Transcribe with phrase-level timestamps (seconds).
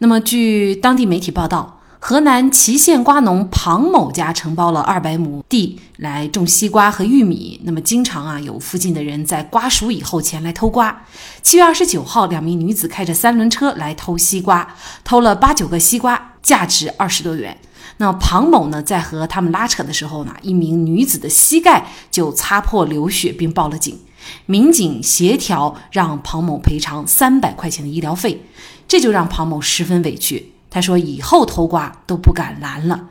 [0.00, 7.60] 那么，据当地媒体报道，河南淇县瓜农庞某家承包了二百亩地来种西瓜和玉米。
[7.64, 11.04] 那么，经常啊有附近的人在瓜熟以后前来偷瓜。
[11.42, 17.58] 七月二十九号，两名女子开着三轮车来偷西瓜，偷了八九个西瓜，价值二十多元。
[17.96, 23.98] 那庞某呢，在和他们拉扯的时候呢，一名女子的膝盖就擦破流血，并报了警。
[24.46, 28.42] 民警协调让庞某赔偿三百块钱的医疗费，
[28.88, 30.54] 这就让庞某十分委屈。
[30.70, 33.10] 他说：“以后偷瓜都不敢拦了。”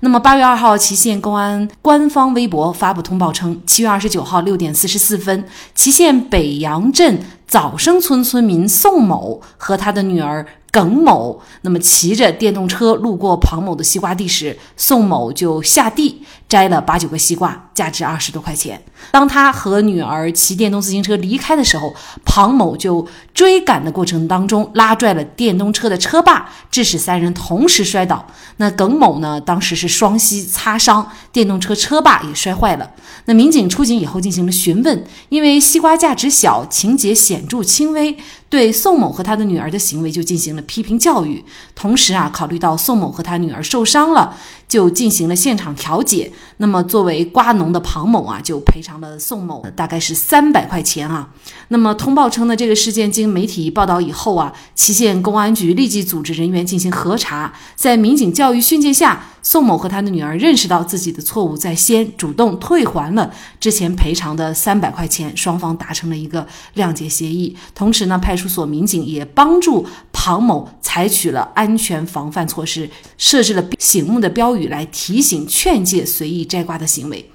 [0.00, 10.46] 那么八月二号，祁县公安官方微博发布通报称，七月二十九号六点四十四分，祁县北阳镇早生村村民宋某和他的女儿。
[10.70, 18.80] 耿某那么骑着电动车路过庞某的西瓜地时，宋某就下地摘了八九个西瓜，价值二十多块钱。
[19.10, 28.26] 当他和女儿骑电动自行车离开的时候，庞某就追赶的过程当中拉拽了电动车的车把，致使三人同时摔倒。
[28.58, 32.90] 那耿某呢，当时是双膝擦伤，电动车车把也摔坏了。
[33.24, 38.16] 那民警出警以后进行了询问，因为西瓜价值小，情节显显著轻微。
[38.50, 44.34] 对宋某和他的女儿的行为就进行了批评教育，同时啊，考虑到宋某和他女儿受伤了，
[44.66, 46.32] 就进行了现场调解。
[46.56, 51.28] 那么作为瓜农的庞某啊，就赔偿了宋某大概是三百块钱啊。
[51.68, 59.26] 那么通报称呢，这个事件经媒体报道以后啊，祁县公安局立即组织人员进行核查，在民警教育训诫下。
[59.40, 67.56] 宋某和他的女儿认识到自己的错误在先，主动退还了之前赔偿的三百块钱，双方达成了一个谅解协议。
[67.74, 77.28] 同时呢，派派出所民警也帮助庞某采取了安全防范措施，设置了醒目的标语来提醒、劝诫随意摘瓜的行为。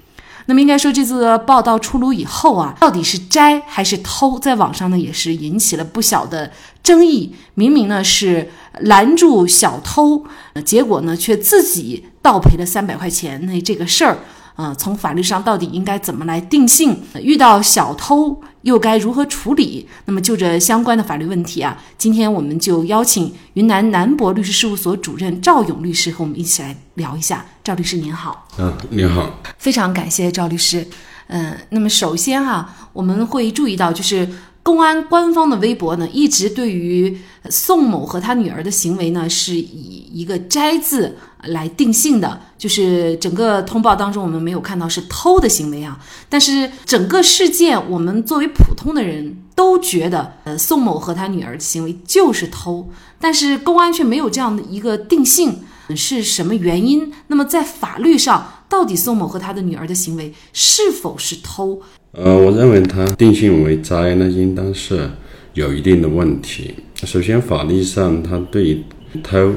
[0.46, 6.50] 那么应该说，这次报道出炉以后啊，到底是摘还是偷，在网上呢也是引起了不小的
[6.82, 7.36] 争议。
[7.56, 8.50] 明明呢是
[8.80, 10.24] 拦住小偷，
[10.64, 13.46] 结果呢却自己倒赔了三百块钱。
[13.46, 14.20] 那这个事儿。
[14.56, 16.98] 啊，从法律上到底应该怎么来定性？
[17.22, 19.88] 遇到小偷又该如何处理？
[20.06, 27.46] 那么就这相关的法律问题啊，今天我们就邀请云南南博律师事务所主任赵勇律师和我们一起来聊一下。
[27.64, 28.48] 赵律师您好。
[28.58, 29.30] 嗯，您好。
[29.58, 30.88] 非常感谢赵律师。
[31.28, 34.28] 嗯，那么首先哈，我们会注意到就是。
[34.66, 37.20] 公安官方的微博呢，一直对于
[37.50, 42.40] 宋某和他女儿的行为呢，是以一个“摘”字来定性的。
[42.58, 46.00] 就是整个通报当中，我们没有看到是偷的行为啊。
[46.30, 52.90] 但是整个事件，我们作为普通的人都觉得，呃，宋某和他女儿的行为就是偷。
[53.20, 55.60] 但是公安却没有这样的一个定性，
[55.96, 57.12] 是什么原因？
[57.28, 61.82] 那么在法律上，到底宋某和他的女儿的行为是否是偷？
[62.14, 65.10] 呃，我认为它定性为摘呢，应当是
[65.54, 66.76] 有一定的问题。
[67.04, 68.84] 首先，法律上它对于
[69.22, 69.54] 偷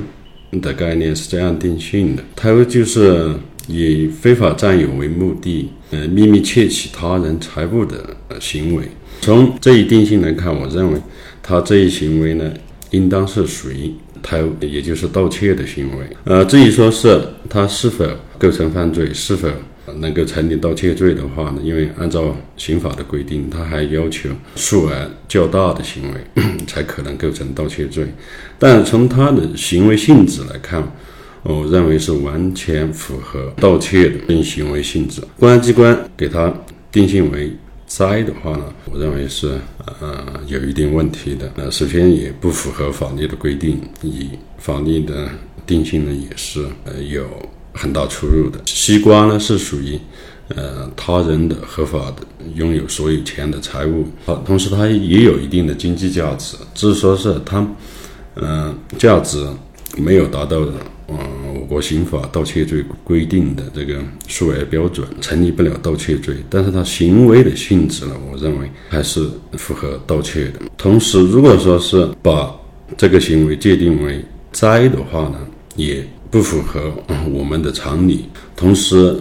[0.60, 3.32] 的概念是这样定性的：偷就是
[3.68, 8.84] 以非法占有为目的，呃，秘密窃取他人财物的行为。
[9.20, 11.00] 从这一定性来看，我认为
[11.42, 12.52] 他这一行为呢，
[12.90, 13.92] 应当是属于
[14.22, 16.06] 偷，也就是盗窃的行为。
[16.24, 18.06] 呃，至于说是他是否
[18.38, 19.48] 构成犯罪，是否？
[19.94, 26.20] 能够成立盗窃罪的话呢，因为按照刑法的规定，他还要求数额较大的行为
[26.66, 28.06] 才可能构成盗窃罪。
[28.58, 30.82] 但从他的行为性质来看，
[31.42, 35.22] 我认为是完全符合盗窃的定行为性质。
[35.38, 36.52] 公安机关给他
[36.90, 37.52] 定性为
[37.86, 39.56] 摘的话呢，我认为是
[40.00, 41.52] 呃有一定问题的。
[41.56, 45.28] 呃，首先也不符合法律的规定，以法律的
[45.64, 47.24] 定性呢也是呃有。
[47.76, 49.98] 很大出入的西瓜呢，是属于
[50.48, 57.66] 呃他人的合法的拥有所有权的财物，好，同时它也有一定的经济价值，只是说是它
[58.36, 59.46] 嗯价值
[59.96, 60.58] 没有达到
[61.08, 61.16] 嗯
[61.54, 66.36] 我国刑法盗窃罪规定的这个数额标准，成立不了盗窃罪。
[66.48, 70.60] 但是它行为的性质呢，我认为还是符合盗窃的。
[70.76, 72.54] 同时，如果说是把
[72.96, 75.38] 这个行为界定为摘的话呢，
[75.76, 76.06] 也。
[76.30, 76.92] 不符合
[77.30, 79.18] 我们的常理，同时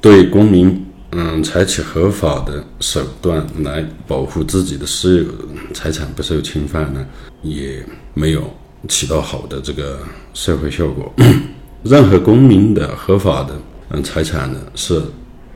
[0.00, 5.26] 对公民嗯采取合法的手段来保护自己的私有
[5.72, 7.06] 财产不受侵犯呢，
[7.42, 8.42] 也没有
[8.88, 10.00] 起到好的这个
[10.34, 11.12] 社会效果。
[11.82, 13.58] 任何公民的合法的
[13.90, 15.02] 嗯财产呢是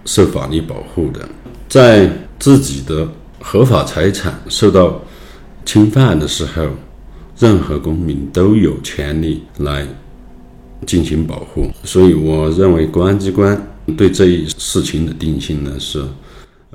[0.04, 1.28] 受法律保护的，
[1.68, 3.06] 在自己的
[3.40, 5.00] 合法财产受到
[5.66, 6.68] 侵犯的时候，
[7.38, 9.86] 任何公民都有权利来
[10.86, 11.70] 进行保护。
[11.84, 13.60] 所以，我认为公安机关
[13.96, 16.04] 对这一事情的定性呢是。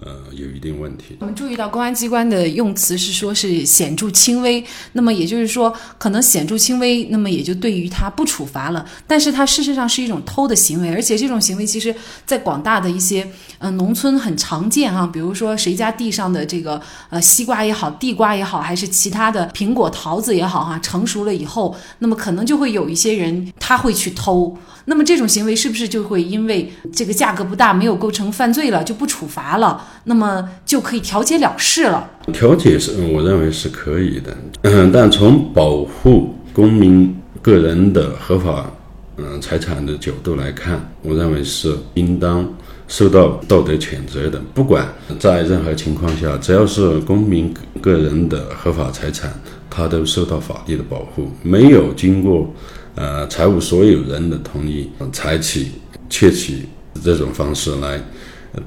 [0.02, 1.18] 呃，有一定问题。
[1.20, 4.64] 我们注意到公安机关的用词是说是显著轻微，
[4.94, 8.86] 那么也就是说，可能显著轻微，那么也就对于他不处罚了。
[9.06, 11.94] 但是它事实上是一种偷的行为，而且这种行为其实
[12.26, 15.06] 在广大的一些呃农村很常见哈。
[15.06, 24.58] 比如说谁家地上的这个呃西瓜也好，地瓜也好，还是其他的苹果、桃子也好哈，成熟了以后，那么可能就会有一些人他会去偷。
[24.86, 29.86] 那么这种行为是不是就会因为这个价格不大，没有构成犯罪了，就不处罚了？
[30.04, 32.10] 那么就可以调解了事了。
[32.32, 34.36] 调解是，我认为是可以的。
[34.62, 38.70] 嗯，但从保护公民个人的合法
[39.18, 42.48] 嗯财产的角度来看，我认为是应当
[42.88, 44.40] 受到道德谴责的。
[44.54, 44.88] 不管
[45.18, 49.32] 在任何情况下，只要是公民个人的合法财产，
[49.70, 51.30] 他都受到法律的保护。
[51.42, 52.54] 没有经过
[52.96, 55.68] 呃财务所有人的同意，采取
[56.10, 56.68] 窃取
[57.04, 58.00] 这种方式来。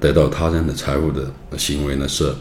[0.01, 2.33] 得到他人的财物的行为呢，是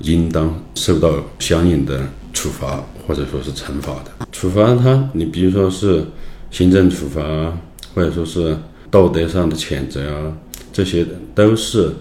[0.00, 2.00] 应当受到相应的
[2.32, 4.26] 处罚或者说是惩罚的。
[4.32, 6.04] 处罚他，你比如说是
[6.50, 7.22] 行政处罚，
[7.94, 8.56] 或者说是
[8.90, 10.32] 道德上的谴责啊，
[10.72, 11.92] 这些都是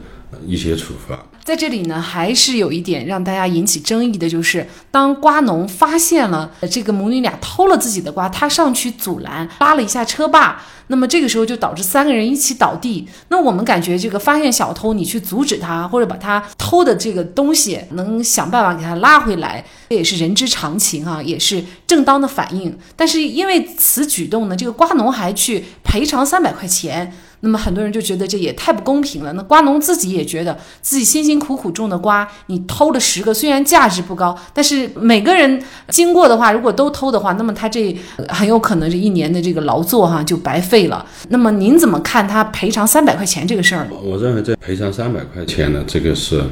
[0.46, 1.24] 一些处罚。
[1.50, 10.62] 在这里呢，还是有一点让大家引起争议的，就是当瓜农发现了这个母女俩偷了自己的瓜，他上去阻拦，拉了一下车把。
[10.92, 13.08] 那么这个时候就导致三个人一起倒地。
[13.30, 22.78] 那我们感觉这个发现小偷，你去阻止他，或者把他偷的这个东西能想办法给他拉回来，这也是人之常情啊，也是正当的反应。
[22.96, 27.12] 但是因为此举动呢，这个瓜农还去赔偿三百块钱。
[27.42, 29.32] 那么很多人就觉得这也太不公平了。
[29.34, 37.96] 那瓜农自己也觉得自己辛辛苦苦种的瓜，你偷了十个，虽然价值不高，但是每个人经过的话，如果都偷的话，那么他这
[38.28, 41.06] 很有可能这一年的这个劳作哈就白费了。
[41.30, 43.88] 那么您怎么看他赔偿三百块钱这个事儿？
[44.04, 46.44] 我认为这赔偿三百块钱呢，这个是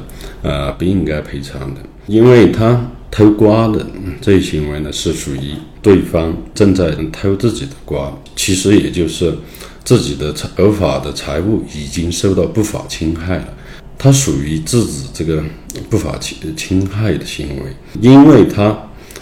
[0.42, 3.84] 呃不应该赔偿的，因为他偷瓜的
[4.20, 9.36] 这一行为呢是属于对方正在偷自己的瓜，其实也就是。
[9.88, 13.48] 自己的财合法的财物已经受到不法侵害了，
[13.96, 15.42] 他属于制止这个
[15.88, 18.78] 不法侵侵害的行为，因为他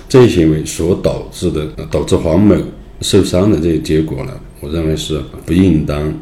[0.08, 2.56] 这一行为所导致的导致黄某
[3.00, 6.12] 受伤的这个结果呢，我认为是不应当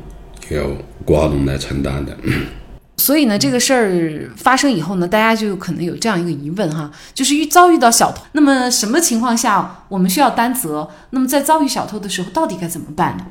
[0.50, 0.76] 由
[1.06, 2.14] 瓜农来承担的。
[3.00, 10.86] 所以呢，这个事儿发生以后呢，大家就可能有这样一个疑问哈，就是遇遭遇到小偷，那么什么情况下我们需要担责？
[11.08, 13.24] 那么在遭遇小偷的时候，到底该怎么办呢？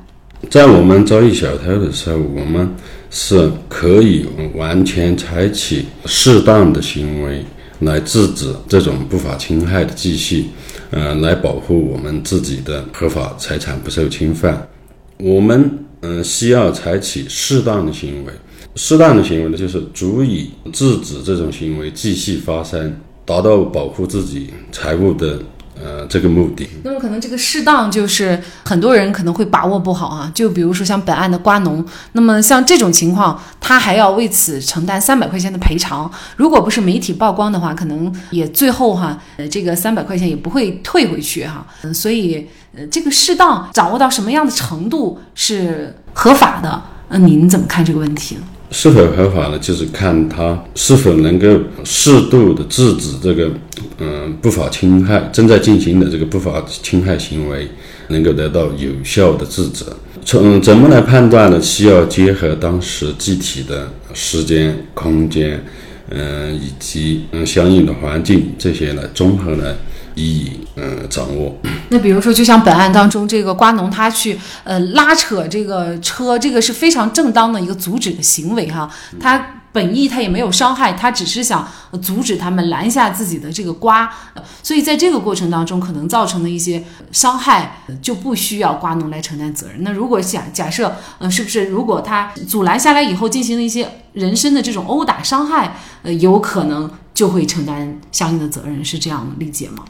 [0.50, 2.68] 在我们遭遇小偷的时候，我们
[3.10, 7.44] 是可以完全采取适当的行为
[7.80, 10.46] 来制止这种不法侵害的继续，
[10.90, 14.68] 呃，来保护我们自己的合法财产不受侵犯。
[15.18, 18.32] 我们嗯需要采取适当的行为，
[18.76, 22.94] 适当的行为呢，就是足以制止这种行为继续发生，
[23.24, 25.40] 达到保护自己财物的。
[25.76, 30.30] 呃，这个目的，那么可能这个适当就是很多人可能会把握不好啊。
[30.32, 36.10] 就比如说像本案的瓜农，那么像这种情况，他还要为此承担三百块钱的赔偿。
[36.36, 41.66] 如果不是媒体曝光的话，可能也最后哈，呃，这个三百块钱也不会退回去哈。
[41.82, 46.82] 嗯，所以呃，这个适当掌握到什么样的程度是合法的？
[47.08, 48.36] 那，您怎么看这个问题？
[48.70, 49.58] 是否合法呢？
[49.58, 51.46] 就是看他是否能够
[51.84, 53.48] 适度的制止这个，
[53.98, 57.68] 嗯，不法侵害正在进行的这个不法侵害行为，
[58.08, 59.84] 能够得到有效的制止。
[60.24, 61.60] 从怎么来判断呢？
[61.60, 65.62] 需要结合当时具体的时间、空间，
[66.10, 69.76] 嗯，以及嗯相应的环境这些来综合来。
[70.14, 71.56] 以嗯掌握。
[71.88, 78.90] 那比如说，就像本案当中，这个瓜农他去呃拉扯这个车，这个是非常正当的一个阻止的行为哈。
[79.20, 81.68] 他本意他也没有伤害，他只是想
[82.00, 84.08] 阻止他们拦下自己的这个瓜。
[84.62, 89.82] 所以在这个过程当中，可能造成的一些伤害就不需要瓜农来承担责任。
[89.82, 96.88] 那如果假假设，呃，是不是如果他阻拦下来以后进行了一些人身的这种殴打伤害，呃，有可能。
[97.14, 99.84] 就会承担相应的责任，是这样理解吗？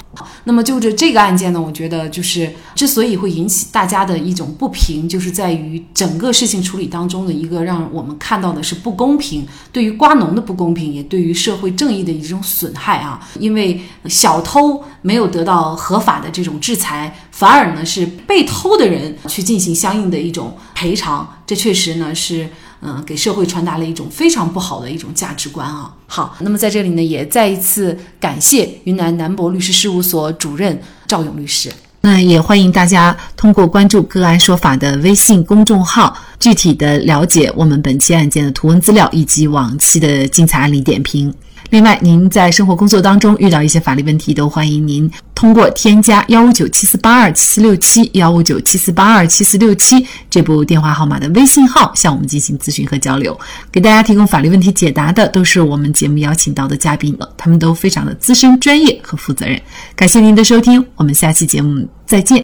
[0.45, 13.27] 那么就着这个案件呢，我觉得就是之所以会引起大家的一种不平，就是在于整个事情处理当中的一个让我们看到的是不公平，对于瓜农的不公平，也对于社会正义的一种损害啊。
[13.41, 22.47] 因为小偷没有得到合法的这种制裁，反而呢是被偷的人去进行相应的一种赔偿，这确实呢是。
[22.87, 25.91] 嗯，给社会传达了一种非常不好的一种价值观啊。
[26.07, 31.73] 好，那么在这里呢，也再一次感谢云南南博律师事务所主任赵勇律师。
[32.03, 41.33] 那也欢迎大家通过关注“个案说法”的微信公众号，具体的了解我们本期案件的图文资料以及往期的精彩案例点评。
[41.71, 53.39] 另外，您在生活工作当中遇到一些法律问题，都欢迎您通过添加幺五九七四八二七四六七幺五九七四八二七四六七这部电话号码的微信号向我们进行咨询和交流。
[53.71, 59.61] 给大家提供法律问题解答的都是我们节目邀请到的嘉宾了，他们都非常的资深、专业和负责任。
[59.95, 62.43] 感谢您的收听，我们下期节目再见。